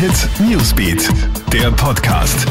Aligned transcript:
Hit 0.00 0.30
Newsbeat, 0.48 1.10
der 1.52 1.70
Podcast. 1.72 2.46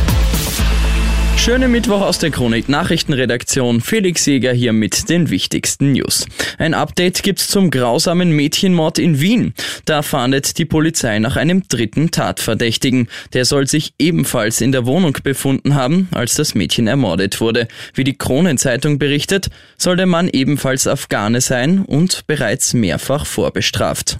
Schöne 1.36 1.68
Mittwoch 1.68 2.02
aus 2.02 2.20
der 2.20 2.30
Chronik 2.30 2.70
Nachrichtenredaktion. 2.70 3.82
Felix 3.82 4.28
Jäger 4.28 4.54
hier 4.54 4.72
mit 4.72 5.10
den 5.10 5.32
wichtigsten 5.32 5.94
News. 5.94 6.28
Ein 6.60 6.76
Update 6.76 7.24
gibt's 7.24 7.48
zum 7.48 7.72
grausamen 7.72 8.34
Mädchenmord 8.34 9.00
in 9.00 9.20
Wien. 9.20 9.56
Da 9.86 10.04
fahndet 10.04 10.60
die 10.60 10.66
Polizei 10.66 11.18
nach 11.18 11.38
einem 11.38 11.68
dritten 11.68 12.12
Tatverdächtigen. 12.12 13.08
Der 13.34 13.46
soll 13.46 13.66
sich 13.66 13.96
ebenfalls 13.98 14.62
in 14.62 14.72
der 14.72 14.86
Wohnung 14.86 15.18
befunden 15.24 15.74
haben, 15.74 16.08
als 16.12 16.36
das 16.36 16.54
Mädchen 16.54 16.86
ermordet 16.86 17.42
wurde. 17.42 17.68
Wie 17.96 18.04
die 18.04 18.16
Kronenzeitung 18.16 19.00
berichtet, 19.00 19.50
soll 19.76 19.96
der 19.96 20.06
Mann 20.06 20.30
ebenfalls 20.30 20.86
Afghane 20.86 21.42
sein 21.42 21.84
und 21.84 22.28
bereits 22.28 22.76
mehrfach 22.76 23.26
vorbestraft. 23.26 24.20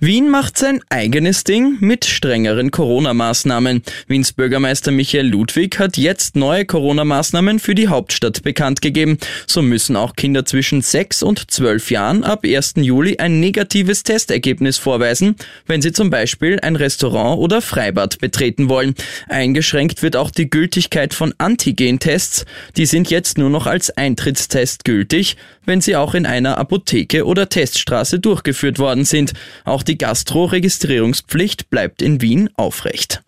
Wien 0.00 0.30
macht 0.30 0.58
sein 0.58 0.80
eigenes 0.88 1.44
Ding 1.44 1.76
mit 1.80 2.04
strengeren 2.04 2.70
Corona-Maßnahmen. 2.70 3.82
Wiens 4.06 4.32
Bürgermeister 4.32 4.90
Michael 4.90 5.28
Ludwig 5.28 5.78
hat 5.78 5.96
jetzt 5.96 6.36
neue 6.36 6.64
Corona-Maßnahmen 6.64 7.58
für 7.58 7.74
die 7.74 7.88
Hauptstadt 7.88 8.42
bekannt 8.42 8.82
gegeben. 8.82 9.18
So 9.46 9.62
müssen 9.62 9.96
auch 9.96 10.16
Kinder 10.16 10.44
zwischen 10.44 10.82
6 10.82 11.22
und 11.22 11.50
12 11.50 11.90
Jahren 11.90 12.24
ab 12.24 12.44
1. 12.44 12.74
Juli 12.76 13.18
ein 13.18 13.40
negatives 13.40 14.02
Testergebnis 14.02 14.78
vorweisen, 14.78 15.36
wenn 15.66 15.82
sie 15.82 15.92
zum 15.92 16.10
Beispiel 16.10 16.58
ein 16.60 16.76
Restaurant 16.76 17.38
oder 17.38 17.60
Freibad 17.60 18.18
betreten 18.18 18.68
wollen. 18.68 18.94
Eingeschränkt 19.28 20.02
wird 20.02 20.16
auch 20.16 20.30
die 20.30 20.50
Gültigkeit 20.50 21.14
von 21.14 21.34
Antigen-Tests. 21.38 22.44
Die 22.76 22.86
sind 22.86 23.10
jetzt 23.10 23.38
nur 23.38 23.50
noch 23.50 23.66
als 23.66 23.90
Eintrittstest 23.96 24.84
gültig, 24.84 25.36
wenn 25.68 25.80
sie 25.80 25.94
auch 25.94 26.14
in 26.14 26.26
einer 26.26 26.58
Apotheke 26.58 27.24
oder 27.24 27.48
Teststraße 27.48 28.18
durchgeführt 28.18 28.78
worden 28.78 29.04
sind. 29.04 29.34
Auch 29.64 29.84
die 29.84 29.98
Gastro-Registrierungspflicht 29.98 31.70
bleibt 31.70 32.02
in 32.02 32.20
Wien 32.20 32.50
aufrecht. 32.56 33.22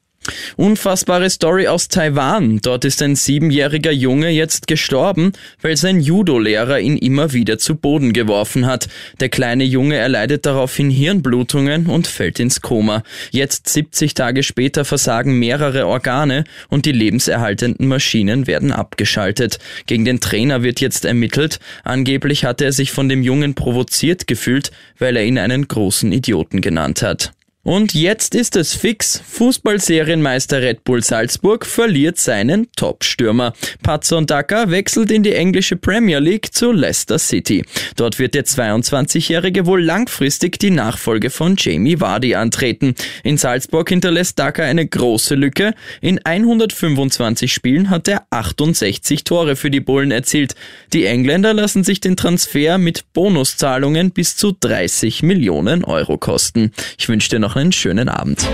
Unfassbare 0.56 1.31
Story 1.31 1.67
aus 1.67 1.89
Taiwan. 1.89 2.61
Dort 2.61 2.84
ist 2.84 3.03
ein 3.03 3.17
siebenjähriger 3.17 3.92
Junge 3.92 4.31
jetzt 4.31 4.67
gestorben, 4.67 5.33
weil 5.61 5.77
sein 5.77 6.00
Judo-Lehrer 6.00 6.81
ihn 6.81 6.97
immer 6.97 7.33
wieder 7.33 7.59
zu 7.59 7.77
Boden 7.77 8.12
geworfen 8.12 8.67
hat. 8.67 8.89
Der 9.20 9.28
kleine 9.28 9.64
Junge 9.64 9.97
erleidet 9.97 10.47
daraufhin 10.47 10.91
Hirnblutungen 10.91 11.86
und 11.86 12.06
fällt 12.06 12.41
ins 12.41 12.61
Koma. 12.61 13.03
Jetzt 13.31 13.69
70 13.69 14.14
Tage 14.14 14.42
später 14.42 14.84
versagen 14.84 15.39
mehrere 15.39 15.86
Organe 15.86 16.45
und 16.69 16.86
die 16.86 16.92
lebenserhaltenden 16.92 17.89
Maschinen 17.89 18.47
werden 18.47 18.73
abgeschaltet. 18.73 19.58
Gegen 19.86 20.05
den 20.05 20.20
Trainer 20.20 20.62
wird 20.62 20.81
jetzt 20.81 21.05
ermittelt. 21.05 21.58
Angeblich 21.84 22.45
hatte 22.45 22.64
er 22.64 22.73
sich 22.73 22.92
von 22.92 23.08
dem 23.08 23.23
Jungen 23.23 23.55
provoziert 23.55 24.27
gefühlt, 24.27 24.70
weil 24.98 25.17
er 25.17 25.25
ihn 25.25 25.39
einen 25.39 25.69
großen 25.69 26.12
Idioten 26.12 26.61
genannt 26.61 27.03
hat. 27.03 27.33
Und 27.62 27.92
jetzt 27.92 28.34
ist 28.34 28.56
es 28.56 28.72
fix. 28.72 29.22
Fußballserienmeister 29.22 30.62
Red 30.62 30.83
Bull 30.83 31.05
Salzburg 31.05 31.67
verliert 31.67 32.17
seinen 32.17 32.72
Top-Stürmer. 32.75 33.52
Patson 33.83 34.25
Daka 34.25 34.70
wechselt 34.70 35.11
in 35.11 35.22
die 35.22 35.34
englische 35.34 35.77
Premier 35.77 36.20
League 36.20 36.55
zu 36.55 36.72
Leicester 36.72 37.19
City. 37.19 37.62
Dort 37.97 38.19
wird 38.19 38.33
der 38.33 38.47
22-Jährige 38.47 39.67
wohl 39.67 39.84
langfristig 39.84 40.58
die 40.58 40.70
Nachfolge 40.70 41.28
von 41.28 41.55
Jamie 41.58 42.00
Vardy 42.00 42.34
antreten. 42.34 42.94
In 43.25 43.36
Salzburg 43.36 43.91
hinterlässt 43.91 44.39
Daka 44.39 44.62
eine 44.62 44.86
große 44.86 45.34
Lücke. 45.34 45.74
In 46.00 46.19
125 46.24 47.52
Spielen 47.52 47.91
hat 47.91 48.08
er 48.08 48.22
68 48.30 49.22
Tore 49.24 49.55
für 49.55 49.70
die 49.70 49.80
Bullen 49.80 50.12
erzielt. 50.12 50.55
Die 50.95 51.05
Engländer 51.05 51.52
lassen 51.52 51.84
sich 51.84 52.00
den 52.00 52.17
Transfer 52.17 52.78
mit 52.78 53.12
Bonuszahlungen 53.12 54.12
bis 54.12 54.34
zu 54.36 54.56
30 54.58 55.22
Millionen 55.22 55.84
Euro 55.84 56.17
kosten. 56.17 56.72
Ich 56.97 57.11
wünsche 57.11 57.28
dir 57.28 57.39
noch 57.39 57.50
noch 57.51 57.56
einen 57.56 57.73
schönen 57.73 58.09
Abend. 58.09 58.47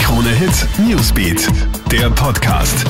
Krone 0.00 0.28
Hit 0.28 0.68
Newsbeat, 0.78 1.48
der 1.90 2.08
Podcast. 2.10 2.84